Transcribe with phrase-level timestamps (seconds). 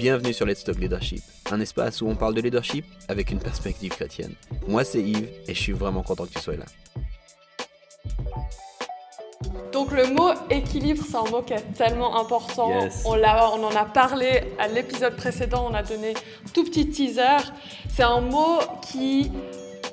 [0.00, 3.90] Bienvenue sur Let's Talk Leadership, un espace où on parle de leadership avec une perspective
[3.90, 4.32] chrétienne.
[4.66, 6.64] Moi c'est Yves et je suis vraiment content que tu sois là.
[9.72, 12.70] Donc le mot équilibre, c'est un mot qui est tellement important.
[12.80, 13.02] Yes.
[13.04, 16.88] On, l'a- on en a parlé à l'épisode précédent, on a donné un tout petit
[16.88, 17.36] teaser.
[17.94, 18.58] C'est un mot
[18.90, 19.30] qui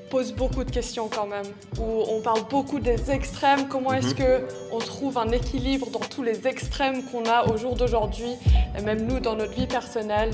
[0.09, 1.45] pose beaucoup de questions quand même,
[1.79, 3.68] où on parle beaucoup des extrêmes.
[3.68, 7.75] Comment est-ce que on trouve un équilibre dans tous les extrêmes qu'on a au jour
[7.75, 8.33] d'aujourd'hui,
[8.77, 10.32] et même nous dans notre vie personnelle?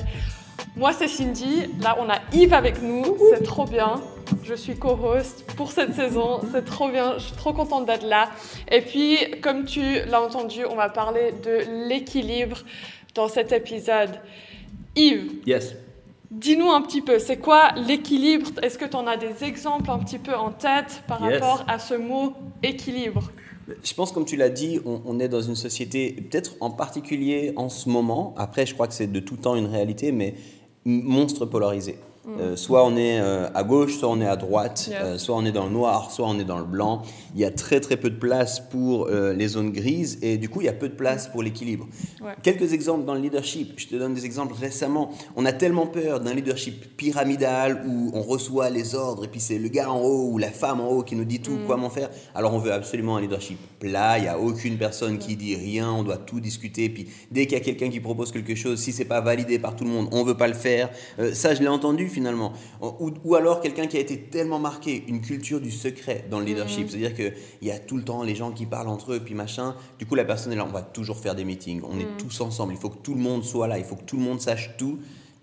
[0.76, 1.66] Moi, c'est Cindy.
[1.80, 3.16] Là, on a Yves avec nous.
[3.32, 4.00] C'est trop bien.
[4.42, 6.40] Je suis co-host pour cette saison.
[6.52, 7.14] C'est trop bien.
[7.18, 8.30] Je suis trop contente d'être là.
[8.70, 12.58] Et puis, comme tu l'as entendu, on va parler de l'équilibre
[13.14, 14.20] dans cet épisode.
[14.96, 15.76] Yves, Yes.
[16.34, 18.50] Dis-nous un petit peu, c'est quoi l'équilibre?
[18.62, 21.40] Est-ce que tu en as des exemples un petit peu en tête par Yes.
[21.40, 23.30] rapport à ce mot équilibre?
[23.82, 27.52] Je pense, comme tu l'as dit, on, on est dans une société, peut-être en particulier
[27.56, 30.34] en ce moment, après je crois que c'est de tout temps une réalité, mais
[30.84, 31.96] monstre polarisé.
[32.26, 34.98] Euh, soit on est euh, à gauche, soit on est à droite, Yes.
[35.02, 37.02] euh, soit on est dans le noir, soit on est dans le blanc.
[37.34, 40.60] Il y a très très peu de place pour les zones grises et du coup
[40.60, 41.86] il y a peu de place pour l'équilibre.
[42.22, 42.32] Ouais.
[42.42, 43.72] Quelques exemples dans le leadership.
[43.76, 45.10] Je te donne des exemples récemment.
[45.36, 49.58] On a tellement peur d'un leadership pyramidal où on reçoit les ordres et puis c'est
[49.58, 52.08] le gars en haut ou la femme en haut qui nous dit tout, comment faire.
[52.34, 54.18] Alors on veut absolument un leadership plat.
[54.18, 55.90] Il n'y a aucune personne qui dit rien.
[55.92, 56.88] On doit tout discuter.
[56.88, 59.74] Puis dès qu'il y a quelqu'un qui propose quelque chose, si c'est pas validé par
[59.76, 60.88] tout le monde, on veut pas le faire.
[61.32, 62.52] Ça, je l'ai entendu finalement.
[62.80, 66.46] Ou, ou alors quelqu'un qui a été tellement marqué, une culture du secret dans le
[66.46, 66.88] leadership.
[66.88, 69.74] C'est-à-dire qu'il y a tout le temps les gens qui parlent entre eux, puis machin.
[69.98, 71.82] Du coup, la personne est là, on va toujours faire des meetings.
[71.84, 72.72] On est tous ensemble.
[72.72, 73.78] Il faut que tout le monde soit là.
[73.78, 74.98] Il faut que tout le monde sache tout.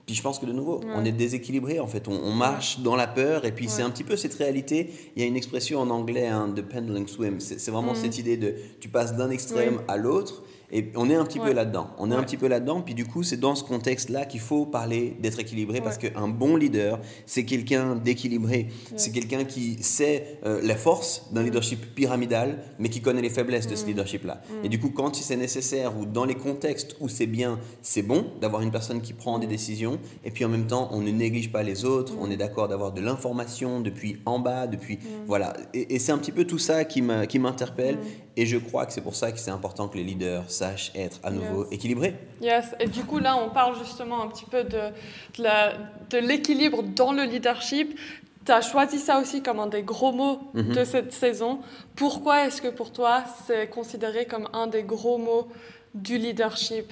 [0.05, 2.07] Puis je pense que de nouveau, on est déséquilibré en fait.
[2.07, 4.89] On, on marche dans la peur et puis c'est un petit peu cette réalité.
[5.15, 7.39] Il y a une expression en anglais, hein, de pendulum swim.
[7.39, 11.23] C'est vraiment cette idée de tu passes d'un extrême à l'autre et on est un
[11.25, 11.47] petit Ouais.
[11.49, 11.89] peu là-dedans.
[11.97, 12.81] On est un petit peu là-dedans.
[12.81, 16.55] Puis du coup, c'est dans ce contexte-là qu'il faut parler d'être équilibré parce qu'un bon
[16.55, 18.67] leader, c'est quelqu'un d'équilibré.
[18.95, 23.67] C'est quelqu'un qui sait euh, la force d'un leadership pyramidal, mais qui connaît les faiblesses
[23.67, 24.41] de ce leadership-là.
[24.63, 28.25] Et du coup, quand c'est nécessaire ou dans les contextes où c'est bien, c'est bon
[28.39, 29.99] d'avoir une personne qui prend des décisions.
[30.23, 32.13] Et puis en même temps, on ne néglige pas les autres.
[32.19, 35.53] On est d'accord d'avoir de l'information depuis en bas, depuis voilà.
[35.73, 37.97] Et, et c'est un petit peu tout ça qui m'interpelle.
[38.37, 41.19] Et je crois que c'est pour ça que c'est important que les leaders sachent être
[41.23, 41.73] à nouveau Yes.
[41.73, 42.15] équilibrés.
[42.41, 47.23] Yes, et du coup là on parle justement un petit peu de, l'équilibre dans le
[47.23, 47.97] leadership.
[48.45, 50.73] Tu as choisi ça aussi comme un des gros mots Mhm.
[50.75, 51.59] de cette saison.
[51.95, 55.47] Pourquoi est-ce que pour toi c'est considéré comme un des gros mots
[55.93, 56.91] du leadership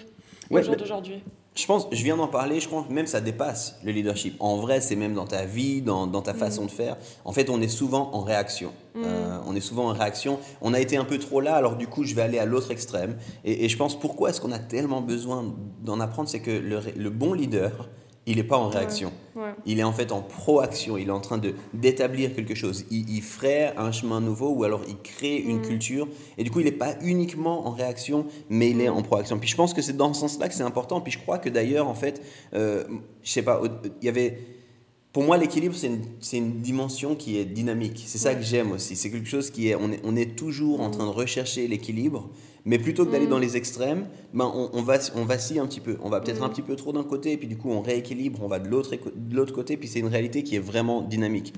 [0.51, 1.23] Ouais, au jour d'aujourd'hui?
[1.55, 4.35] Je pense, je viens d'en parler, je crois que même ça dépasse le leadership.
[4.39, 6.95] En vrai, c'est même dans ta vie, dans, dans ta façon de faire.
[7.25, 8.71] En fait, on est souvent en réaction.
[8.95, 10.39] Euh, on est souvent en réaction.
[10.61, 12.71] On a été un peu trop là, alors du coup, je vais aller à l'autre
[12.71, 13.17] extrême.
[13.43, 17.09] Et, et je pense pourquoi est-ce qu'on a tellement besoin d'en apprendre, c'est que le
[17.09, 17.89] bon leader,
[18.29, 19.11] il n'est pas en réaction.
[19.35, 19.55] Ouais.
[19.65, 22.85] Il est en fait en proaction, il est en train de d'établir quelque chose.
[22.91, 26.07] Il, il ferait un chemin nouveau ou alors il crée une culture.
[26.37, 29.39] Et du coup, il n'est pas uniquement en réaction, mais il est en proaction.
[29.39, 31.01] Puis je pense que c'est dans ce sens-là que c'est important.
[31.01, 32.21] Puis je crois que d'ailleurs, en fait,
[32.53, 32.83] euh,
[33.23, 33.61] je sais pas,
[34.01, 34.37] il y avait.
[35.11, 36.03] Pour moi, l'équilibre, c'est une,
[36.33, 38.03] une dimension qui est dynamique.
[38.05, 38.95] C'est ça que j'aime aussi.
[38.95, 39.99] C'est quelque chose qui est on, est.
[40.03, 42.29] on est toujours en train de rechercher l'équilibre,
[42.63, 45.79] mais plutôt que d'aller dans les extrêmes, ben on, on, va, on vacille un petit
[45.79, 45.97] peu.
[46.03, 48.39] On va peut-être un petit peu trop d'un côté, et puis du coup, on rééquilibre,
[48.43, 51.53] on va de l'autre côté, puis c'est une réalité qui est vraiment dynamique.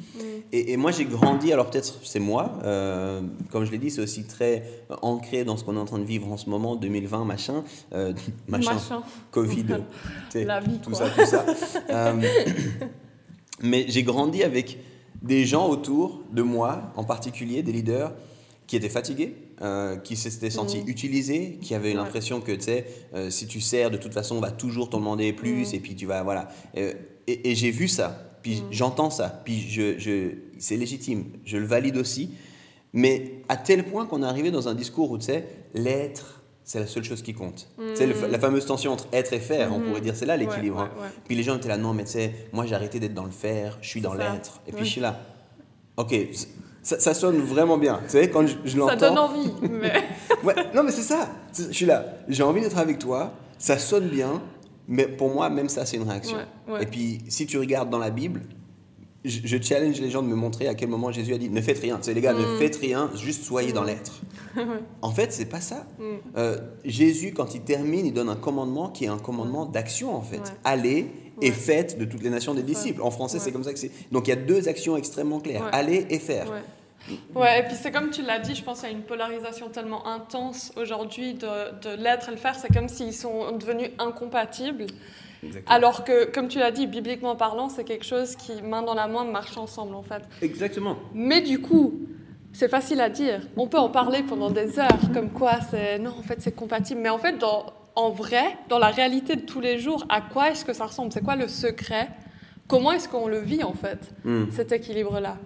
[0.53, 4.01] Et, et moi, j'ai grandi, alors peut-être c'est moi, euh, comme je l'ai dit, c'est
[4.01, 6.75] aussi très euh, ancré dans ce qu'on est en train de vivre en ce moment,
[6.75, 7.63] 2020, machin,
[7.93, 8.13] euh,
[8.47, 9.03] machin, Machin.
[9.31, 9.65] Covid,
[10.35, 10.99] La vie, tout quoi.
[10.99, 11.45] ça, tout ça.
[11.89, 12.21] Euh,
[13.63, 14.77] mais j'ai grandi avec
[15.21, 18.13] des gens autour de moi, en particulier des leaders,
[18.67, 21.95] qui étaient fatigués, euh, qui s'étaient sentis utilisés, qui avaient Ouais.
[21.95, 24.99] l'impression que, tu sais, euh, si tu sers, de toute façon, on va toujours t'en
[24.99, 26.49] demander plus, et puis tu vas, voilà.
[26.77, 26.93] Euh,
[27.27, 31.65] et et j'ai vu ça, puis j'entends ça, puis je, je, c'est légitime, je le
[31.65, 32.31] valide aussi,
[32.93, 36.40] mais à tel point qu'on est arrivé dans un discours où, tu sais, l'être,
[36.71, 37.67] c'est la seule chose qui compte.
[37.77, 40.37] Tu sais, le- la fameuse tension entre être et faire, on pourrait dire, c'est là
[40.37, 40.77] l'équilibre.
[40.77, 40.89] Ouais, hein.
[40.95, 41.09] ouais, ouais.
[41.27, 43.31] Puis les gens étaient là, non, mais tu sais, moi j'ai arrêté d'être dans le
[43.31, 44.61] faire, je suis dans l'être.
[44.67, 45.19] Et puis je suis là,
[45.97, 46.15] ok,
[46.81, 47.99] ça, ça sonne vraiment bien.
[48.05, 49.33] Tu sais, quand je, je Ça donne l'entends.
[49.33, 49.93] envie, mais
[50.73, 51.27] non, mais c'est ça.
[51.51, 54.41] C'est- Je suis là, j'ai envie d'être avec toi, ça sonne bien,
[54.87, 56.37] mais pour moi, même ça, c'est une réaction.
[56.79, 58.41] Et puis, si tu regardes dans la Bible,
[59.25, 61.61] je, je challenge les gens de me montrer à quel moment Jésus a dit ne
[61.61, 61.97] faites rien.
[62.01, 62.39] Sais, les gars, Mm.
[62.53, 64.21] ne faites rien, juste soyez dans l'être.
[65.01, 65.85] En fait, c'est pas ça.
[66.37, 70.21] Euh, Jésus, quand il termine, il donne un commandement qui est un commandement d'action, en
[70.21, 70.37] fait.
[70.39, 70.43] Ouais.
[70.63, 71.07] Allez
[71.41, 71.51] et Ouais.
[71.55, 73.01] faites de toutes les nations des disciples.
[73.01, 73.91] En français, c'est comme ça que c'est.
[74.11, 75.69] Donc, il y a deux actions extrêmement claires.
[75.71, 76.49] Aller et faire.
[76.51, 76.61] Ouais.
[77.33, 79.69] Ouais, et puis c'est comme tu l'as dit, je pense qu'il y a une polarisation
[79.69, 81.47] tellement intense aujourd'hui de,
[81.81, 82.53] de l'être et le faire.
[82.55, 84.85] C'est comme s'ils sont devenus incompatibles.
[85.43, 85.75] Exactement.
[85.75, 89.07] Alors que, comme tu l'as dit, bibliquement parlant, c'est quelque chose qui, main dans la
[89.07, 90.21] main, marche ensemble en fait.
[90.41, 90.97] Exactement.
[91.13, 91.99] Mais du coup,
[92.53, 93.41] c'est facile à dire.
[93.57, 97.01] On peut en parler pendant des heures, comme quoi c'est non, en fait c'est compatible.
[97.01, 97.65] Mais en fait, dans,
[97.95, 101.11] en vrai, dans la réalité de tous les jours, à quoi est-ce que ça ressemble?
[101.11, 102.09] C'est quoi le secret?
[102.67, 104.45] Comment est-ce qu'on le vit en fait, Hmm.
[104.51, 105.37] cet équilibre-là?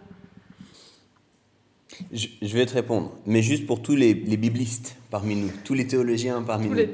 [2.12, 5.74] Je, je vais te répondre, mais juste pour tous les, les biblistes parmi nous, tous
[5.74, 6.77] les théologiens parmi Tous nous.
[6.77, 6.88] les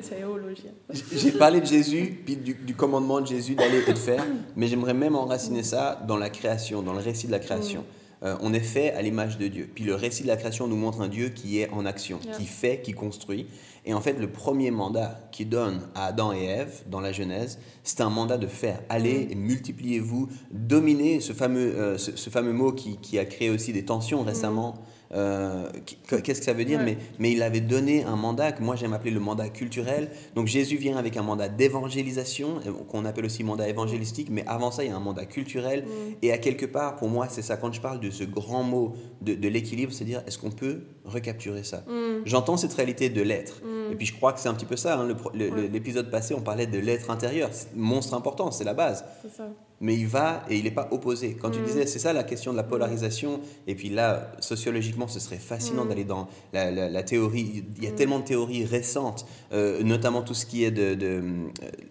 [1.14, 4.26] J'ai parlé de Jésus, puis du, du commandement de Jésus d'aller et de faire,
[4.56, 7.84] mais j'aimerais même enraciner ça dans la création, dans le récit de la création.
[8.24, 9.68] Euh, on est fait à l'image de Dieu.
[9.74, 12.38] Puis le récit de la création nous montre un Dieu qui est en action, Yeah.
[12.38, 13.48] qui fait, qui construit.
[13.84, 17.58] Et en fait, le premier mandat qu'il donne à Adam et Ève dans la Genèse,
[17.84, 18.80] c'est un mandat de faire.
[18.90, 23.50] Allez et multipliez-vous, dominez ce fameux, euh, ce, ce fameux mot qui, qui a créé
[23.50, 24.76] aussi des tensions récemment.
[25.14, 25.68] Euh,
[26.08, 26.80] Qu'est-ce que ça veut dire?
[26.80, 26.86] Ouais.
[26.86, 30.10] mais, mais il avait donné un mandat que moi j'aime appeler le mandat culturel.
[30.36, 32.60] Donc Jésus vient avec un mandat d'évangélisation,
[32.90, 35.84] qu'on appelle aussi mandat évangélistique, mais avant ça il y a un mandat culturel.
[36.22, 38.94] Et à quelque part, pour moi, c'est ça, quand je parle de ce grand mot
[39.22, 41.84] de, de l'équilibre, c'est dire est-ce qu'on peut recapturer ça?
[42.26, 43.62] J'entends cette réalité de l'être.
[43.92, 45.00] Et puis je crois que c'est un petit peu ça.
[45.00, 47.50] hein, L'épisode passé, on parlait de l'être intérieur.
[47.76, 49.50] Monstre important, c'est la base C'est ça.
[49.82, 51.36] Mais il va et il n'est pas opposé.
[51.42, 55.20] Quand tu disais, c'est ça la question de la polarisation, et puis là, sociologiquement, ce
[55.20, 57.64] serait fascinant d'aller dans la, la- la théorie.
[57.78, 60.94] Il y a tellement de théories récentes, euh, notamment tout ce qui est de.
[60.96, 61.48] de euh,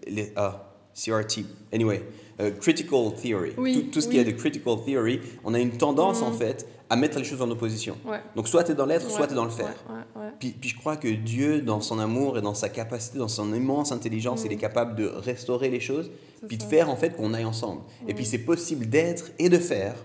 [0.07, 1.45] les- ah, CRT.
[1.71, 2.03] Anyway,
[2.41, 3.51] euh, critical theory.
[3.57, 6.67] Oui, tout, tout ce qui est de critical theory, on a une tendance, en fait,
[6.91, 7.95] à mettre les choses en opposition.
[8.05, 8.19] Ouais.
[8.35, 9.73] Donc, soit tu es dans l'être, soit tu es dans le faire.
[9.89, 10.29] ouais.
[10.39, 13.53] Puis, puis je crois que Dieu, dans son amour et dans sa capacité, dans son
[13.53, 16.11] immense intelligence, il est capable de restaurer les choses,
[16.41, 16.47] Mm.
[16.47, 16.67] Puis de ça.
[16.67, 16.71] Mm.
[16.71, 17.81] faire en fait qu'on aille ensemble.
[18.07, 19.95] Et puis c'est possible d'être et de faire,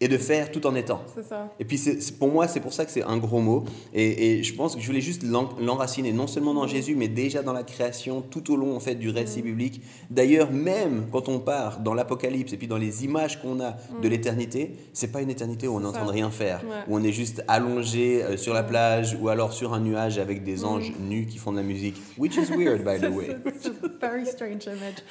[0.00, 1.02] et de faire tout en étant.
[1.14, 1.52] C'est ça.
[1.58, 3.64] Et puis c'est- pour moi, c'est pour ça que c'est un gros mot.
[3.92, 7.08] Et, et je pense que je voulais juste l'en- l'enraciner, non seulement dans Jésus, mais
[7.08, 9.82] déjà dans la création, tout au long en fait du récit biblique.
[10.10, 14.08] D'ailleurs, même quand on part dans l'Apocalypse et puis dans les images qu'on a de
[14.08, 16.76] l'éternité, c'est pas une éternité où on est en train de rien faire, Ouais.
[16.86, 20.44] où on est juste allongé euh, sur la plage ou alors sur un nuage avec
[20.44, 21.96] des anges nus qui font de la musique.
[22.16, 23.30] Which is weird, by the way.
[23.30, 25.02] A very strange image.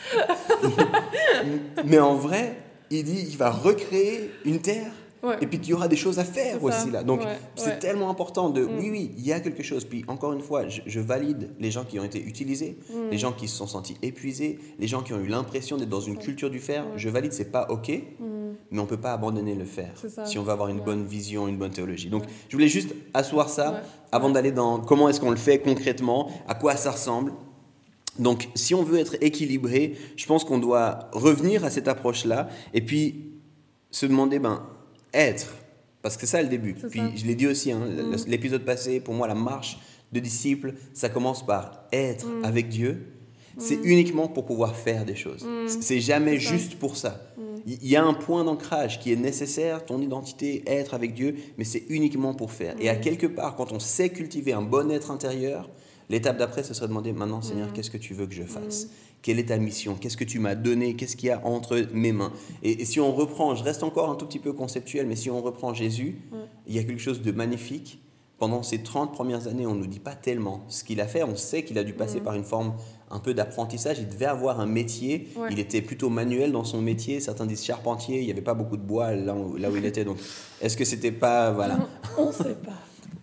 [1.86, 2.58] Mais en vrai,
[2.92, 4.92] il dit il va recréer une terre.
[5.24, 5.36] Ouais.
[5.42, 7.02] Et puis qu'il y aura des choses à faire aussi là.
[7.04, 7.26] Donc Ouais,
[7.56, 7.80] c'est ouais.
[7.80, 8.70] tellement important de Mm.
[8.80, 9.84] oui oui il y a quelque chose.
[9.84, 13.10] Puis encore une fois je, je valide les gens qui ont été utilisés, Mm.
[13.10, 16.02] les gens qui se sont sentis épuisés, les gens qui ont eu l'impression d'être dans
[16.02, 16.86] une culture du faire.
[16.98, 17.90] Je valide c'est pas ok,
[18.20, 18.26] Mm.
[18.70, 19.92] mais on peut pas abandonner le faire
[20.26, 22.10] si on veut avoir une bonne vision, une bonne théologie.
[22.10, 23.82] Donc je voulais juste asseoir ça
[24.12, 27.34] avant d'aller dans comment est-ce qu'on le fait concrètement, à quoi ça ressemble.
[28.20, 32.82] Donc, si on veut être équilibré, je pense qu'on doit revenir à cette approche-là et
[32.82, 33.32] puis
[33.92, 34.66] se demander, ben,
[35.14, 35.54] être,
[36.02, 36.74] parce que c'est ça le début.
[36.74, 37.10] Puis ça.
[37.16, 38.16] je l'ai dit aussi, hein, Mm.
[38.28, 39.80] l'épisode passé, pour moi, la marche
[40.12, 42.46] de disciple, ça commence par être Mm.
[42.46, 43.08] avec Dieu.
[43.60, 45.44] C'est uniquement pour pouvoir faire des choses.
[45.44, 45.68] Mm.
[45.82, 46.52] C'est jamais ça.
[46.54, 47.20] juste pour ça.
[47.66, 51.64] Il y a un point d'ancrage qui est nécessaire, ton identité, être avec Dieu, mais
[51.66, 52.76] c'est uniquement pour faire.
[52.80, 53.02] Et à Mm.
[53.02, 55.70] quelque part, quand on sait cultiver un bon être intérieur,
[56.10, 57.44] l'étape d'après, ce serait de demander maintenant, Mm.
[57.44, 58.88] Seigneur, qu'est-ce que tu veux que je fasse
[59.22, 62.12] Quelle est ta mission Qu'est-ce que tu m'as donné Qu'est-ce qu'il y a entre mes
[62.12, 62.32] mains
[62.64, 65.30] et, et si on reprend, je reste encore un tout petit peu conceptuel, mais si
[65.30, 66.40] on reprend Jésus, Ouais.
[66.68, 68.02] il y a quelque chose de magnifique.
[68.40, 71.24] Pendant ces 30 premières années, on ne nous dit pas tellement ce qu'il a fait.
[71.24, 72.76] On sait qu'il a dû passer par une forme
[73.10, 73.98] un peu d'apprentissage.
[73.98, 75.28] Il devait avoir un métier.
[75.36, 75.48] Ouais.
[75.50, 77.20] Il était plutôt manuel dans son métier.
[77.20, 78.20] Certains disent charpentier.
[78.20, 80.06] Il n'y avait pas beaucoup de bois là où, là où il était.
[80.06, 80.18] Donc,
[80.62, 81.50] est-ce que c'était pas.
[81.52, 81.80] Voilà.
[82.20, 82.74] On sait pas.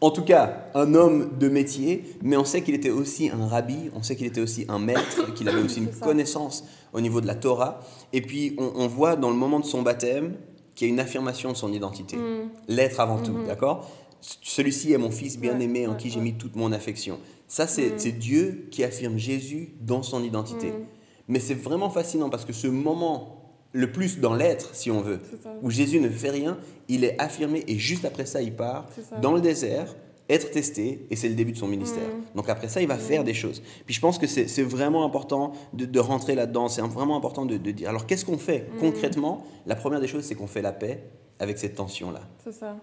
[0.00, 3.90] En tout cas, un homme de métier, mais on sait qu'il était aussi un rabbi,
[3.94, 6.04] on sait qu'il était aussi un maître, qu'il avait aussi une ça.
[6.04, 7.80] connaissance au niveau de la Torah.
[8.12, 10.34] Et puis, on, on voit dans le moment de son baptême
[10.74, 12.16] qu'il y a une affirmation de son identité.
[12.16, 12.50] Mm.
[12.68, 13.88] L'être avant tout, d'accord?
[14.20, 17.18] Celui-ci est mon fils bien-aimé en Ouais, qui ouais, j'ai mis toute mon affection.
[17.46, 17.98] Ça, c'est Mm.
[17.98, 20.68] c'est Dieu qui affirme Jésus dans son identité.
[20.68, 20.86] Mm.
[21.28, 23.43] Mais c'est vraiment fascinant parce que ce moment,
[23.74, 25.18] le plus dans l'être, si on veut,
[25.62, 26.56] où Jésus ne fait rien,
[26.88, 28.88] il est affirmé et juste après ça, il part
[29.20, 29.94] dans le désert,
[30.30, 32.06] être testé, et c'est le début de son ministère.
[32.08, 32.36] Mm.
[32.36, 33.62] Donc après ça, il va faire des choses.
[33.84, 37.58] Puis je pense que c'est vraiment important de, de rentrer là-dedans, c'est vraiment important de,
[37.58, 38.78] de dire, alors qu'est-ce qu'on fait Mm.
[38.80, 39.44] concrètement?
[39.66, 41.02] La première des choses, c'est qu'on fait la paix
[41.40, 42.20] avec cette tension-là.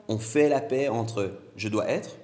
[0.08, 2.18] On fait la paix entre je dois être,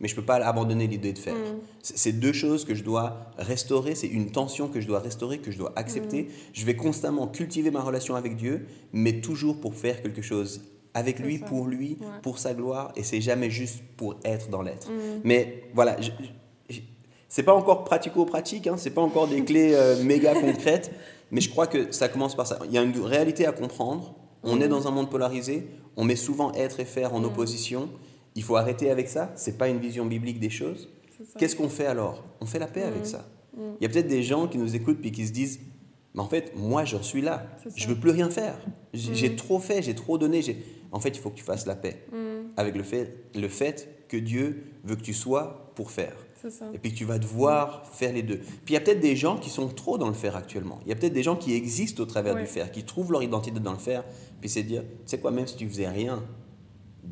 [0.00, 1.34] mais je ne peux pas abandonner l'idée de faire.
[1.34, 1.58] Mm.
[1.82, 5.50] C'est deux choses que je dois restaurer, c'est une tension que je dois restaurer, que
[5.50, 6.24] je dois accepter.
[6.24, 6.28] Mm.
[6.52, 10.62] Je vais constamment cultiver ma relation avec Dieu, mais toujours pour faire quelque chose
[10.92, 11.46] avec lui, ça.
[11.46, 12.06] pour lui, Ouais.
[12.22, 14.90] pour sa gloire, et c'est jamais juste pour être dans l'être.
[14.90, 15.20] Mm.
[15.24, 15.96] Mais voilà,
[17.28, 20.90] c'est pas encore pratico-pratique, hein, c'est pas encore des clés euh, méga concrètes,
[21.30, 22.58] mais je crois que ça commence par ça.
[22.66, 24.14] Il y a une réalité à comprendre.
[24.48, 27.88] On est dans un monde polarisé, on met souvent être et faire en opposition.
[28.36, 30.88] Il faut arrêter avec ça, c'est pas une vision biblique des choses.
[31.38, 32.22] Qu'est-ce qu'on fait alors?
[32.40, 33.26] On fait la paix avec ça.
[33.56, 33.60] Mm.
[33.80, 35.60] Il y a peut-être des gens qui nous écoutent puis qui se disent
[36.14, 37.46] Mais en fait, moi, je suis là.
[37.74, 38.56] Je veux plus rien faire.
[38.94, 39.36] J'ai j'ai Mm.
[39.36, 40.40] trop fait, j'ai trop donné.
[40.92, 42.04] En fait, il faut que tu fasses la paix
[42.56, 46.14] avec le fait, le fait que Dieu veut que tu sois pour faire.
[46.48, 46.66] Ça.
[46.72, 48.36] Et puis que tu vas devoir faire les deux.
[48.38, 50.78] Puis il y a peut-être des gens qui sont trop dans le faire actuellement.
[50.84, 52.42] Il y a peut-être des gens qui existent au travers Ouais.
[52.42, 54.04] du faire, qui trouvent leur identité dans le faire.
[54.40, 56.22] Puis c'est dire, tu sais quoi, même si tu faisais rien,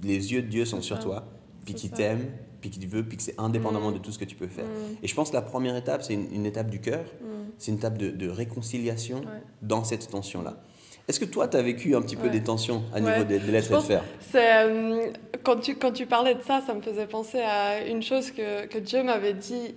[0.03, 1.03] les yeux de Dieu sont sur ça.
[1.03, 1.25] toi,
[1.65, 1.97] puis C'est qui ça.
[1.97, 2.27] t'aime,
[2.61, 3.95] puis qui te veut, puis que c'est indépendamment Mm.
[3.95, 4.65] de tout ce que tu peux faire.
[4.65, 4.97] Mm.
[5.03, 7.27] Et je pense que la première étape, c'est une, une étape du cœur, Mm.
[7.59, 9.43] c'est une étape de, de réconciliation Ouais.
[9.63, 10.57] dans cette tension-là.
[11.07, 13.13] Est-ce que toi, tu as vécu un petit peu des tensions à Ouais.
[13.13, 15.07] niveau des, des lettres de C'est euh,
[15.43, 18.65] quand tu quand tu parlais de ça, ça me faisait penser à une chose que,
[18.67, 19.75] que Dieu m'avait dit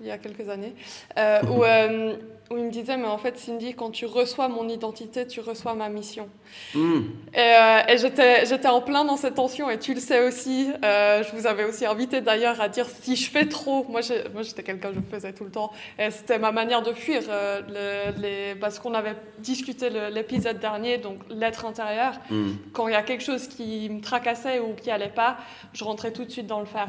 [0.00, 0.74] il y a quelques années,
[1.18, 2.16] euh, où, euh,
[2.50, 5.74] où il me disait mais en fait Cindy, quand tu reçois mon identité, tu reçois
[5.74, 6.28] ma mission.
[6.74, 7.02] Hmm.
[7.34, 10.68] Et, euh, et j'étais j'étais en plein dans cette tension et tu le sais aussi.
[10.82, 14.42] je vous avais aussi invité d'ailleurs à dire si je fais trop, moi j'ai- moi
[14.42, 18.20] j'étais quelqu'un je le faisais tout le temps et c'était ma manière de fuir le-
[18.20, 22.52] les parce qu'on avait discuté l'épisode dernier donc l'être intérieur Hmm.
[22.72, 25.36] quand il y a quelque chose qui me tracassait ou qui allait pas,
[25.72, 26.88] je rentrais tout de suite dans le faire.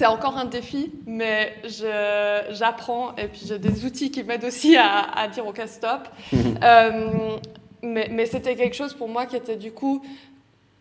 [0.00, 4.74] C'est encore un défi, mais je- j'apprends et puis j'ai des outils qui m'aident aussi
[4.78, 6.08] à, à dire ok stop.
[6.62, 7.36] Euh,
[7.82, 10.02] mais mais c'était quelque chose pour moi qui était du coup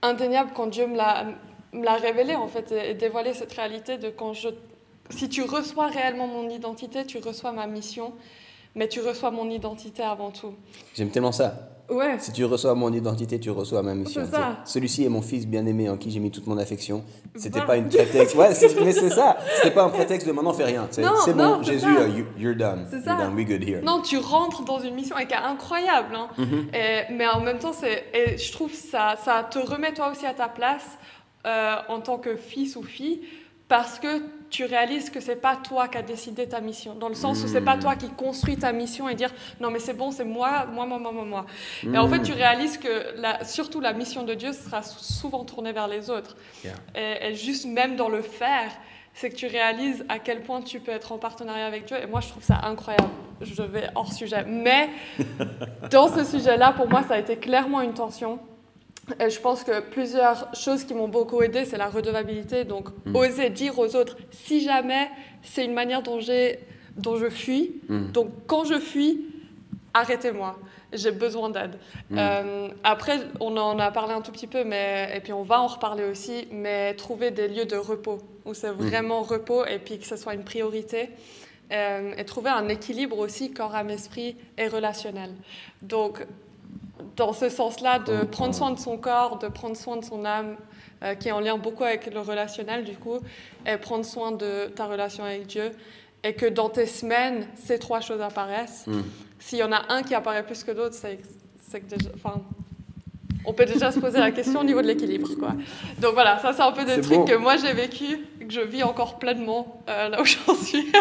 [0.01, 1.25] indéniable quand Dieu me l'a
[1.73, 4.47] me l'a révélé en fait et, et dévoilé cette réalité de quand je
[5.09, 8.13] si tu reçois réellement mon identité, tu reçois ma mission,
[8.75, 10.53] mais tu reçois mon identité avant tout.
[10.95, 11.55] J'aime tellement ça.
[11.89, 12.17] Ouais.
[12.19, 14.21] Si tu reçois mon identité, tu reçois ma mission.
[14.65, 17.03] Celui-ci est mon fils bien-aimé en qui j'ai mis toute mon affection.
[17.35, 18.35] C'était pas une prétexte.
[18.35, 18.49] Ouais,
[18.83, 19.37] mais c'est ça.
[19.55, 20.87] C'était pas un prétexte de maintenant fais rien.
[20.91, 22.85] C'est bon, Jésus, uh, you- you're done.
[22.89, 23.15] C'est ça.
[23.15, 23.35] done.
[23.35, 23.81] We good here.
[23.83, 26.15] Non, tu rentres dans une mission qui est incroyable.
[26.15, 26.27] hein.
[26.37, 26.67] Mhm.
[26.73, 30.33] Et- mais en même temps, et je trouve ça, ça te remet toi aussi à
[30.33, 30.85] ta place
[31.45, 33.21] euh, en tant que fils ou fille
[33.69, 36.95] parce que tu réalises que c'est pas toi qui as décidé ta mission.
[36.95, 37.81] Dans le sens où c'est pas Mhm.
[37.83, 40.97] toi qui construis ta mission et dire non mais c'est bon, c'est moi, moi, moi,
[40.97, 41.45] moi, moi, moi.
[41.83, 45.71] Et en fait, tu réalises que la, surtout la mission de Dieu sera souvent tournée
[45.71, 46.35] vers les autres.
[46.65, 46.73] Yeah.
[46.95, 48.71] Et, et juste même dans le faire,
[49.13, 51.97] c'est que tu réalises à quel point tu peux être en partenariat avec Dieu.
[52.01, 53.09] Et moi, je trouve ça incroyable.
[53.41, 54.45] Je vais hors sujet.
[54.47, 54.89] Mais
[55.91, 58.39] dans ce sujet-là, pour moi, ça a été clairement une tension.
[59.19, 62.63] Et je pense que plusieurs choses qui m'ont beaucoup aidé, c'est la redevabilité.
[62.65, 63.15] Donc, Mm.
[63.15, 65.09] oser dire aux autres, si jamais
[65.43, 66.19] c'est une manière dont,
[66.97, 68.11] dont je fuis, Mm.
[68.11, 69.25] donc quand je fuis,
[69.93, 70.57] arrêtez-moi.
[70.91, 71.75] J'ai besoin d'aide.
[72.09, 72.17] Mm.
[72.17, 75.61] Euh, après, on en a parlé un tout petit peu, mais, et puis on va
[75.61, 79.99] en reparler aussi, mais trouver des lieux de repos, où c'est vraiment repos, et puis
[79.99, 81.09] que ce soit une priorité.
[81.71, 85.29] Euh, et trouver un équilibre aussi corps, âme, esprit et relationnel.
[85.83, 86.25] Donc,
[87.15, 90.55] dans ce sens-là, de prendre soin de son corps, de prendre soin de son âme,
[91.03, 93.19] euh, qui est en lien beaucoup avec le relationnel du coup,
[93.65, 95.71] et prendre soin de ta relation avec Dieu,
[96.23, 98.85] et que dans tes semaines, ces trois choses apparaissent.
[98.87, 99.01] Mm.
[99.39, 101.19] S'il y en a un qui apparaît plus que d'autres, c'est
[101.69, 102.41] c'est que déjà, enfin,
[103.45, 105.53] on peut déjà se poser la question au niveau de l'équilibre, quoi.
[106.01, 108.83] Donc voilà, ça c'est un peu des trucs que moi j'ai vécu, que je vis
[108.83, 110.91] encore pleinement euh, là où j'en suis.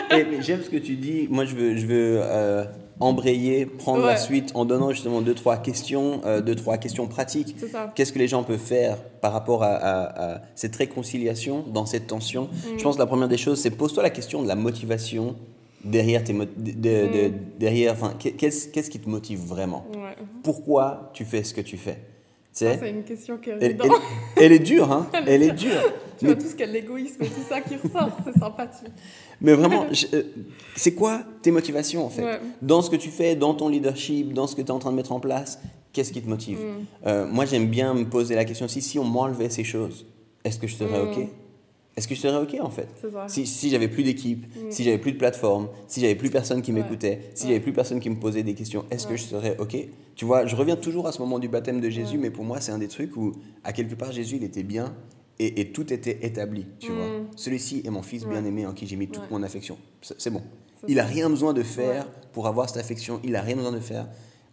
[0.40, 1.26] J'aime ce que tu dis.
[1.30, 2.64] Moi, je veux, je veux euh,
[3.00, 7.54] embrayer, prendre la suite en donnant justement deux, trois questions, euh, deux, trois questions pratiques.
[7.94, 12.06] Qu'est-ce que les gens peuvent faire par rapport à, à- à cette réconciliation, dans cette
[12.06, 12.44] tension?
[12.44, 12.78] Mm.
[12.78, 15.36] Je pense que la première des choses, c'est pose-toi la question de la motivation
[15.84, 19.84] derrière tes mo- de- de- de- derrière, enfin, qu'est-ce qu'est-ce qui te motive vraiment?
[19.94, 20.16] Ouais.
[20.42, 21.98] Pourquoi tu fais ce que tu fais?
[22.58, 23.90] C'est une question qui est elle, elle-
[24.44, 25.72] elle est dure, hein Elle est dure.
[26.18, 28.88] Tu vois tout ce qu'est l'égoïsme et tout ça qui ressort, c'est sympathique.
[29.40, 30.22] Mais vraiment, euh,
[30.74, 32.24] c'est quoi tes motivations en fait?
[32.24, 32.40] Ouais.
[32.60, 34.90] Dans ce que tu fais, dans ton leadership, dans ce que tu es en train
[34.90, 35.60] de mettre en place,
[35.92, 36.58] qu'est-ce qui te motive?
[36.58, 36.84] Mm.
[37.06, 40.06] Euh, Moi, j'aime bien me poser la question si, si on m'enlevait ces choses,
[40.44, 41.08] est-ce que je serais Mm.
[41.12, 41.28] OK?
[41.98, 42.86] Est-ce que je serais OK en fait?
[43.26, 44.70] Si, si j'avais plus d'équipe, Mm.
[44.70, 46.80] si j'avais plus de plateforme, si j'avais plus personne qui Ouais.
[46.80, 47.48] m'écoutait, si Ouais.
[47.50, 49.76] j'avais plus personne qui me posait des questions, est-ce que je serais OK?
[50.14, 52.60] Tu vois, je reviens toujours à ce moment du baptême de Jésus, mais pour moi,
[52.60, 53.32] c'est un des trucs où,
[53.64, 54.94] à quelque part, Jésus, il était bien
[55.40, 56.94] et, et tout était établi, tu Mm.
[56.94, 57.06] vois.
[57.34, 59.76] Celui-ci est mon fils bien-aimé en qui j'ai mis toute mon affection.
[60.18, 60.42] C'est bon.
[60.86, 61.02] Il ça.
[61.02, 64.06] a rien besoin de faire pour avoir cette affection, il a rien besoin de faire.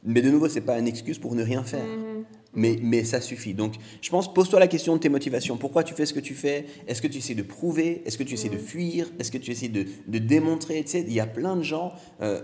[0.03, 1.85] Mais de nouveau, c'est pas une excuse pour ne rien faire.
[1.85, 2.23] Mhm.
[2.55, 3.53] Mais, mais ça suffit.
[3.53, 5.57] Donc, je pense, pose-toi la question de tes motivations.
[5.57, 6.65] Pourquoi tu fais ce que tu fais?
[6.87, 8.01] Est-ce que tu essaies de prouver?
[8.05, 9.11] Est-ce que tu essaies de fuir?
[9.19, 10.83] Est-ce que tu essaies de, de démontrer?
[10.83, 11.93] Tu sais, il y a plein de gens.
[12.21, 12.41] euh,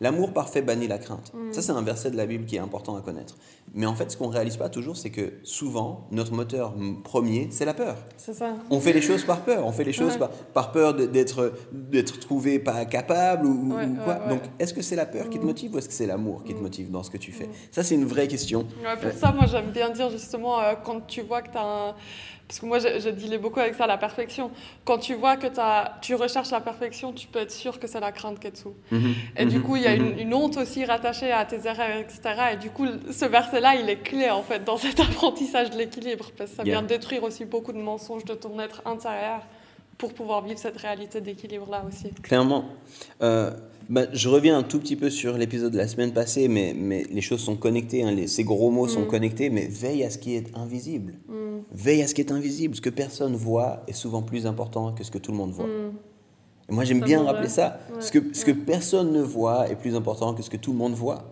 [0.00, 1.32] L'amour parfait bannit la crainte.
[1.52, 3.36] Ça, c'est un verset de la Bible qui est important à connaître.
[3.74, 7.02] Mais en fait, ce qu'on ne réalise pas toujours, c'est que souvent, notre moteur mm,
[7.02, 7.96] premier, c'est la peur.
[8.16, 8.54] C'est ça.
[8.70, 9.64] On fait les choses par peur.
[9.66, 10.18] On fait les choses Ouais.
[10.18, 14.14] par, par peur d'être d'être trouvé pas capable ou, Ouais, ou quoi.
[14.24, 14.28] ouais.
[14.28, 16.54] Donc, est-ce que c'est la peur qui te motive ou est-ce que c'est l'amour qui
[16.54, 17.48] te motive dans ce que tu fais?
[17.70, 18.66] Ça, c'est une vraie question.
[19.00, 21.94] Pour ça, moi, j'aime bien dire justement, euh, quand tu vois que tu as un.
[22.46, 24.50] Parce que moi, je, je dealais beaucoup avec ça, la perfection.
[24.84, 28.00] Quand tu vois que as, tu recherches la perfection, tu peux être sûr que c'est
[28.00, 28.74] la crainte qui est dessous.
[29.38, 30.06] Et du coup, il y a Mhm.
[30.12, 32.20] une, une honte aussi rattachée à tes erreurs, etc.
[32.52, 36.30] Et du coup, ce verset-là, il est clé en fait dans cet apprentissage de l'équilibre,
[36.36, 36.80] parce que ça Yeah.
[36.80, 39.40] vient détruire aussi beaucoup de mensonges de ton être intérieur
[39.98, 42.12] pour pouvoir vivre cette réalité d'équilibre-là aussi.
[42.22, 42.64] Clairement.
[43.22, 43.50] Euh,
[43.88, 47.04] bah, je reviens un tout petit peu sur l'épisode de la semaine passée, mais, mais
[47.10, 50.16] les choses sont connectées, hein, les- ces gros mots sont connectés, mais veille à ce
[50.18, 51.14] qui est invisible.
[51.72, 52.74] Veille à ce qui est invisible.
[52.76, 55.66] Ce que personne voit est souvent plus important que ce que tout le monde voit.
[56.70, 57.48] Et moi, j'aime bien rappeler vrai.
[57.50, 57.78] ça.
[57.94, 60.72] Ouais, Ce, que, ce que personne ne voit est plus important que ce que tout
[60.72, 61.24] le monde voit.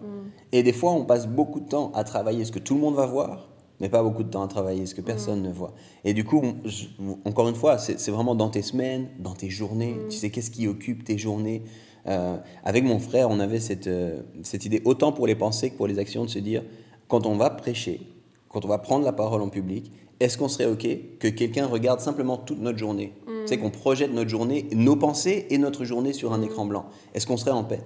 [0.53, 2.95] Et des fois, on passe beaucoup de temps à travailler ce que tout le monde
[2.97, 3.49] va voir,
[3.83, 5.75] mais pas beaucoup de temps à travailler ce que personne ne voit.
[6.05, 6.87] Et du coup, on- je-
[7.27, 9.97] encore une fois, c'est c'est vraiment dans tes semaines, dans tes journées.
[10.09, 11.63] Tu sais, qu'est-ce qui occupe tes journées.
[12.07, 15.77] Euh, Avec mon frère, on avait cette, euh, cette idée, autant pour les pensées que
[15.77, 16.63] pour les actions, de se dire,
[17.09, 18.01] quand on va prêcher,
[18.49, 20.87] quand on va prendre la parole en public, est-ce qu'on serait OK
[21.19, 23.13] que quelqu'un regarde simplement toute notre journée?
[23.27, 26.87] Tu sais, qu'on projette notre journée, nos pensées et notre journée sur un écran blanc.
[27.15, 27.81] Est-ce qu'on serait en paix?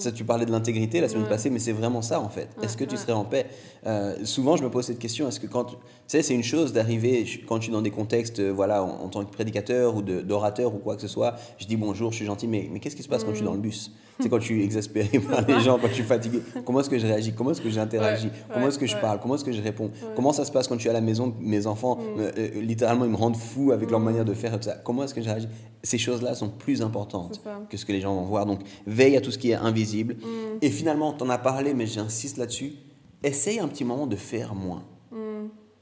[0.00, 1.28] Ça, tu parlais de l'intégrité la semaine Ouais.
[1.28, 2.48] passée, mais c'est vraiment ça en fait.
[2.62, 3.46] Est-ce que tu serais en paix?
[3.86, 5.28] Euh, Souvent, je me pose cette question.
[5.28, 5.76] Est-ce que quand tu
[6.06, 9.08] sais, c'est une chose d'arriver quand je suis dans des contextes, euh, voilà, en, en
[9.08, 12.26] tant que prédicateur ou d'orateur ou quoi que ce soit, je dis bonjour, je suis
[12.26, 13.92] gentil, mais, mais qu'est-ce qui se passe quand je suis dans le bus?
[14.22, 16.40] C'est quand je suis exaspéré par les gens, quand je suis fatigué.
[16.66, 17.32] Comment est-ce que je réagis?
[17.32, 18.26] Comment est-ce que j'interagis?
[18.26, 19.18] Ouais, Comment est-ce que je parle?
[19.18, 19.90] Comment est-ce que je réponds?
[20.14, 23.06] Comment ça se passe quand je suis à la maison Mes enfants, euh, euh, littéralement,
[23.06, 24.52] ils me rendent fou avec leur manière de faire.
[24.60, 24.74] tout ça.
[24.84, 25.48] Comment est-ce que je réagis?
[25.82, 28.44] Ces choses-là sont plus importantes que ce que les gens vont voir.
[28.46, 30.16] Donc, veille à tout ce qui est invisible.
[30.60, 32.74] Et finalement, tu en as parlé, mais j'insiste là-dessus.
[33.22, 34.84] Essaye un petit moment de faire moins.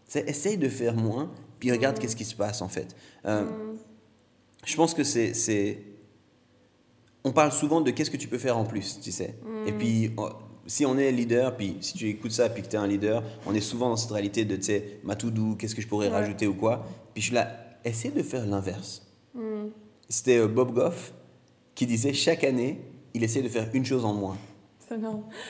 [0.07, 2.95] C'est- Essaye de faire moins, puis regarde qu'est-ce qui se passe en fait.
[3.27, 3.45] Euh,
[4.65, 5.35] Je pense que c'est.
[5.35, 5.83] c'est-
[7.25, 9.35] On parle souvent de qu'est-ce que tu peux faire en plus, tu sais.
[9.67, 10.31] Et puis, on-
[10.67, 13.23] si on est leader, puis si tu écoutes ça, puis que tu es un leader,
[13.47, 16.07] on est souvent dans cette réalité de, tu sais, ma to-do, qu'est-ce que je pourrais
[16.09, 16.13] Ouais.
[16.15, 16.87] rajouter ou quoi.
[17.15, 17.51] Puis je suis là,
[17.85, 19.03] essaie de faire l'inverse.
[20.09, 21.13] C'était euh, Bob Goff
[21.75, 22.81] qui disait chaque année,
[23.15, 24.37] il essaie de faire une chose en moins.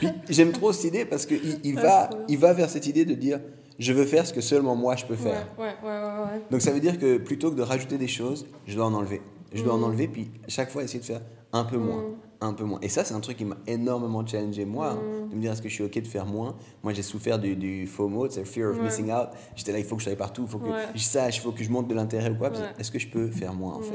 [0.00, 3.04] Puis j'aime trop cette idée parce qu'il il Ouais, va, il va vers cette idée
[3.04, 3.40] de dire
[3.78, 5.46] je veux faire ce que seulement moi je peux faire.
[5.56, 6.42] Ouais, ouais, ouais.
[6.50, 9.22] Donc ça veut dire que plutôt que de rajouter des choses, je dois en enlever.
[9.54, 11.20] Je dois en enlever, puis chaque fois essayer de faire
[11.52, 12.04] un peu moins,
[12.42, 12.80] un peu moins.
[12.82, 15.62] Et ça, c'est un truc qui m'a énormément challengé moi, hein, de me dire est-ce
[15.62, 16.54] que je suis ok de faire moins?
[16.82, 19.28] Moi, j'ai souffert du, du FOMO, c'est fear of missing out.
[19.56, 21.52] J'étais là, il faut que je sois partout, il faut que je sache, il faut
[21.52, 22.50] que je monte de l'intérêt ou quoi.
[22.78, 23.94] Est-ce que je peux faire moins en fait?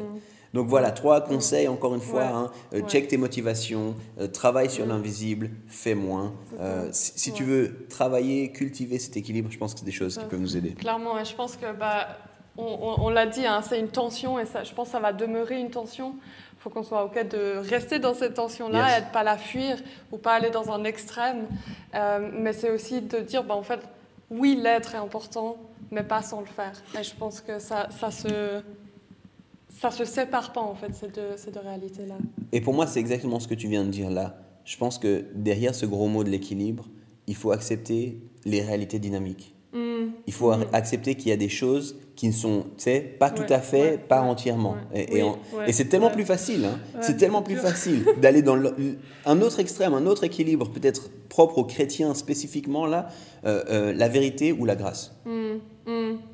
[0.54, 2.22] Donc voilà, trois conseils encore une fois.
[2.22, 2.28] Ouais.
[2.28, 2.52] hein.
[2.74, 2.88] Euh, Ouais.
[2.88, 6.34] check tes motivations, euh, travaille sur l'invisible, fais moins.
[6.60, 10.18] Euh, si si tu veux travailler, cultiver cet équilibre, je pense que c'est des choses
[10.18, 10.72] qui peuvent nous aider.
[10.72, 12.08] Clairement, et je pense que bah,
[12.58, 15.00] on, on- on l'a dit, hein, c'est une tension et ça, je pense que ça
[15.00, 16.16] va demeurer une tension.
[16.56, 18.98] Il faut qu'on soit OK de rester dans cette tension-là Yes.
[19.00, 19.78] et de pas la fuir
[20.13, 21.48] ou pas aller dans un extrême.
[22.34, 23.80] Mais c'est aussi de dire, bah, en fait,
[24.30, 25.58] oui, l'être est important,
[25.92, 26.72] mais pas sans le faire.
[26.98, 28.62] Et je pense que ça, ça se
[29.79, 32.15] ça se sépare pas en fait ces deux, ces deux réalités-là.
[32.51, 34.38] Et pour moi, c'est exactement ce que tu viens de dire là.
[34.65, 36.86] Je pense que derrière ce gros mot de l'équilibre,
[37.27, 39.55] il faut accepter les réalités dynamiques.
[39.73, 40.12] Hmm.
[40.27, 42.65] Il faut ar- accepter qu'il y a des choses qui ne sont,
[43.19, 44.75] pas tout à fait, ouais, pas ouais, entièrement.
[44.93, 46.65] Et, et Oui, en- ouais, et c'est tellement plus facile.
[46.65, 46.77] hein.
[47.01, 48.75] C'est tellement plus facile d'aller dans le-
[49.25, 53.08] un autre extrême, un autre équilibre, peut-être propre aux chrétiens spécifiquement là,
[53.43, 55.15] euh, euh, la vérité ou la grâce.
[55.26, 55.32] Tu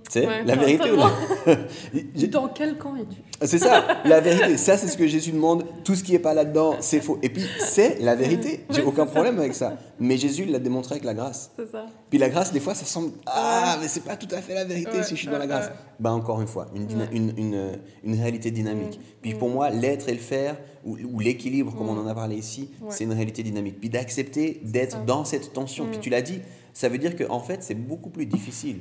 [0.10, 2.26] sais, Ouais, la vérité ou la...
[2.28, 3.22] Dans quel camp es-tu?
[3.48, 4.58] C'est ça, la vérité.
[4.58, 5.64] Ça, c'est ce que Jésus demande.
[5.86, 7.18] Tout ce qui n'est pas là-dedans, c'est faux.
[7.24, 8.66] Et puis, c'est la vérité.
[8.72, 9.78] J'ai Ouais, aucun c'est problème avec ça.
[10.02, 11.52] Mais Jésus l'a démontré avec la grâce.
[11.56, 11.86] C'est ça.
[12.10, 14.66] Puis la grâce, des fois, ça semble Ah, mais c'est pas tout à fait la
[14.66, 15.70] vérité Ouais, si je suis dans la ouais, grâce.
[16.00, 17.08] Ben, encore une fois, une, Ouais.
[17.12, 19.00] une, une, euh, une réalité dynamique.
[19.22, 22.38] Puis pour moi, l'être et le faire, ou, ou l'équilibre, comme on en a parlé
[22.38, 22.88] ici, Ouais.
[22.92, 23.80] c'est une réalité dynamique.
[23.80, 25.88] Puis d'accepter d'être dans cette tension.
[25.88, 26.02] Puis Mm.
[26.02, 26.40] tu l'as dit,
[26.74, 28.78] ça veut dire qu'en en fait, c'est beaucoup plus difficile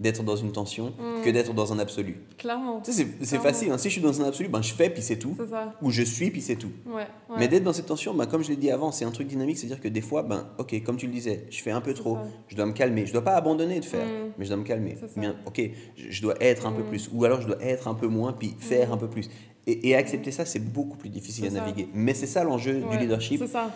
[0.00, 0.92] d'être dans une tension
[1.24, 2.16] que d'être dans un absolu.
[2.38, 2.80] Clairement.
[2.80, 3.70] Tu sais, c'est- facile.
[3.70, 3.78] hein.
[3.78, 5.36] Si je suis dans un absolu, ben, je fais, puis c'est tout.
[5.48, 5.74] Ça.
[5.82, 6.70] Ou je suis, puis c'est tout.
[6.86, 6.94] Ouais.
[7.28, 7.36] ouais.
[7.38, 9.58] Mais d'être dans cette tension, ben, comme je l'ai dit avant, c'est un truc dynamique,
[9.58, 12.16] c'est-à-dire que des fois, ben, ok, comme tu le disais, je fais un peu trop,
[12.16, 12.22] ça.
[12.48, 14.32] je dois me calmer, je dois pas abandonner de faire, Mm.
[14.38, 14.96] mais je dois me calmer.
[15.16, 15.60] Bien, ok,
[15.96, 16.86] je, je dois être un peu Mm.
[16.88, 19.28] plus, ou alors je dois être un peu moins, puis faire un peu plus.
[19.66, 21.56] Et, et accepter ça, c'est beaucoup plus difficile à ça.
[21.60, 21.88] naviguer.
[21.92, 23.38] Mais c'est ça l'enjeu du leadership.
[23.40, 23.70] C'est ça.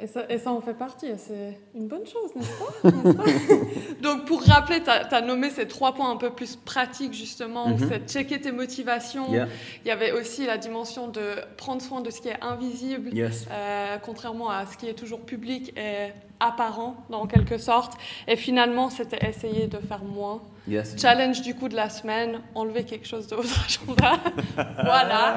[0.00, 3.24] Et ça, et ça en fait partie, c'est une bonne chose, n'est-ce pas,
[4.02, 7.78] Donc pour rappeler, tu as, nommé ces trois points un peu plus pratiques justement, Mhm.
[7.88, 9.30] c'est checker tes motivations.
[9.32, 9.46] Yeah.
[9.84, 11.22] Il y avait aussi la dimension de
[11.56, 13.46] prendre soin de ce qui est invisible, Yes.
[13.52, 16.08] euh, contrairement à ce qui est toujours public, et
[16.44, 17.94] apparent, dans quelque sorte.
[18.28, 20.40] Et finalement, c'était essayer de faire moins.
[20.66, 20.94] Yes.
[20.98, 24.12] Challenge du coup de la semaine, enlever quelque chose de votre agenda.
[24.82, 25.36] voilà.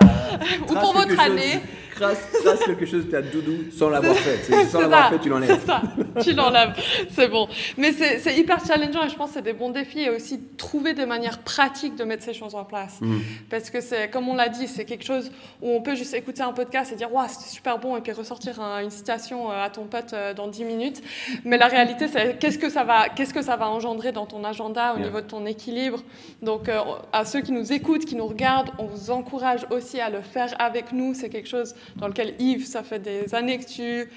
[0.69, 1.59] Ou pour votre année.
[1.95, 4.37] Trace, trace quelque chose de ta doudou sans l'avoir fait.
[4.43, 5.65] C'est- Sans C'est l'avoir fait, tu C'est l'enlèves.
[5.65, 5.81] ça,
[6.21, 6.73] tu l'enlèves,
[7.09, 7.47] c'est bon.
[7.75, 10.39] Mais c'est c'est hyper challengeant et je pense que c'est des bons défis et aussi
[10.57, 13.01] trouver des manières pratiques de mettre ces choses en place.
[13.01, 13.17] Mm.
[13.49, 16.43] Parce que c'est, comme on l'a dit, c'est quelque chose où on peut juste écouter
[16.43, 19.63] un podcast et dire Waouh, c'était super bon et puis ressortir un- une citation euh,
[19.65, 20.96] à ton pote euh, dans 10 minutes.
[21.43, 24.43] Mais la réalité, c'est qu'est-ce que ça va, qu'est-ce que ça va engendrer dans ton
[24.43, 25.99] agenda au niveau de ton équilibre.
[26.41, 26.81] Donc, euh,
[27.13, 30.53] à ceux qui nous écoutent, qui nous regardent, on vous encourage aussi à le faire
[30.59, 31.13] avec nous.
[31.13, 34.09] C'est quelque chose dans lequel Yves, ça fait des années que tu,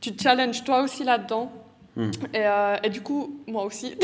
[0.00, 1.50] tu te challenges toi aussi là-dedans.
[2.00, 2.10] Mm.
[2.34, 3.94] Et, euh, et du coup, moi aussi.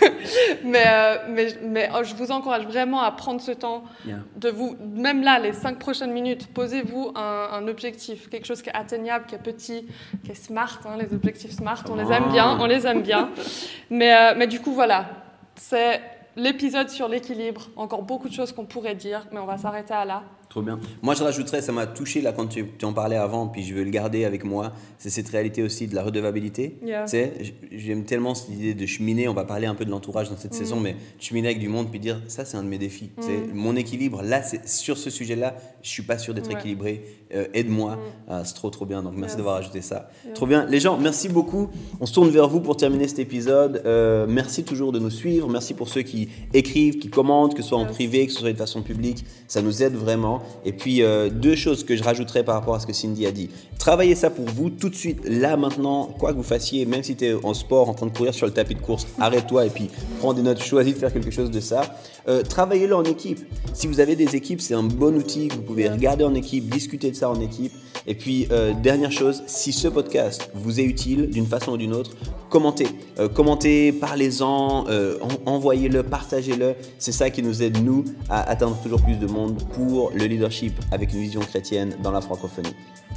[0.64, 4.18] mais euh, mais, mais oh, je vous encourage vraiment à prendre ce temps Yeah.
[4.36, 8.70] de vous, même là, les cinq prochaines minutes, posez-vous un, un objectif, quelque chose qui
[8.70, 9.86] est atteignable, qui est petit,
[10.24, 10.80] qui est smart.
[10.86, 13.30] hein, les objectifs smart, on les aime bien, on les aime bien.
[13.90, 15.06] Mais, euh, mais du coup, voilà,
[15.54, 16.00] c'est
[16.36, 17.68] l'épisode sur l'équilibre.
[17.76, 20.22] Encore beaucoup de choses qu'on pourrait dire, mais on va s'arrêter à là.
[20.52, 20.78] Trop bien.
[21.00, 23.72] Moi, je rajouterais, ça m'a touché là quand tu, tu en parlais avant, puis je
[23.72, 24.72] veux le garder avec moi.
[24.98, 26.76] C'est cette réalité aussi de la redevabilité.
[26.84, 27.04] Yeah.
[27.04, 29.28] Tu sais, j- j'aime tellement cette idée de cheminer.
[29.28, 31.88] On va parler un peu de l'entourage dans cette saison, mais cheminer avec du monde,
[31.90, 33.08] puis dire ça, c'est un de mes défis.
[33.20, 36.58] Sais, mon équilibre, là, c'est sur ce sujet-là, je suis pas sûr d'être Ouais.
[36.58, 37.02] équilibré.
[37.34, 37.98] Euh, Aide-moi.
[38.28, 39.02] Ah, c'est trop, trop bien.
[39.02, 39.36] Donc, merci Yes.
[39.38, 40.10] d'avoir ajouté ça.
[40.26, 40.34] Yeah.
[40.34, 40.66] Trop bien.
[40.66, 41.70] Les gens, merci beaucoup.
[41.98, 43.80] On se tourne vers vous pour terminer cet épisode.
[43.86, 45.48] Euh, merci toujours de nous suivre.
[45.48, 47.92] Merci pour ceux qui écrivent, qui commentent, que ce soit en Yes.
[47.92, 49.24] privé, que ce soit de façon publique.
[49.48, 50.41] Ça nous aide vraiment.
[50.64, 53.32] Et puis, euh, deux choses que je rajouterais par rapport à ce que Cindy a
[53.32, 53.50] dit.
[53.78, 57.16] Travaillez ça pour vous tout de suite, là, maintenant, quoi que vous fassiez, même si
[57.16, 59.70] tu es en sport, en train de courir sur le tapis de course, arrête-toi et
[59.70, 59.88] puis
[60.20, 61.82] prends des notes, choisis de faire quelque chose de ça.
[62.28, 63.40] Euh, Travaillez-le en équipe.
[63.74, 67.10] Si vous avez des équipes, c'est un bon outil vous pouvez regarder en équipe, discuter
[67.10, 67.72] de ça en équipe.
[68.06, 71.92] Et puis, euh, dernière chose, si ce podcast vous est utile d'une façon ou d'une
[71.94, 72.12] autre,
[72.50, 72.86] commentez.
[73.34, 76.74] Commentez, parlez-en, euh, en- envoyez-le, partagez-le.
[76.98, 80.78] C'est ça qui nous aide, nous, à atteindre toujours plus de monde pour le leadership
[80.90, 82.74] avec une vision chrétienne dans la francophonie.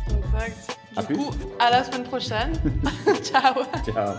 [0.10, 0.78] Exact.
[0.96, 1.18] À Du plus.
[1.18, 2.54] coup, à la semaine prochaine.
[3.24, 3.64] Ciao.
[3.86, 4.16] Ciao.